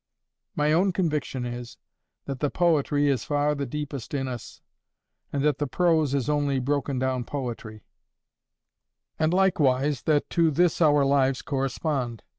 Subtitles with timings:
[0.55, 1.77] My own conviction is,
[2.25, 4.63] that the poetry is far the deepest in us,
[5.31, 7.83] and that the prose is only broken down poetry;
[9.19, 12.23] and likewise that to this our lives correspond.